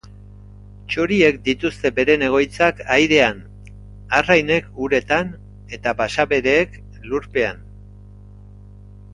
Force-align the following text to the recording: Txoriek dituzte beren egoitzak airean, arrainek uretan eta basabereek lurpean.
Txoriek 0.93 1.35
dituzte 1.49 1.91
beren 1.99 2.23
egoitzak 2.27 2.81
airean, 2.95 3.43
arrainek 4.21 4.73
uretan 4.87 5.31
eta 5.79 5.95
basabereek 6.01 6.77
lurpean. 7.13 7.63